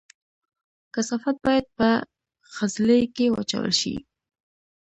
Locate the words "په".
1.77-1.89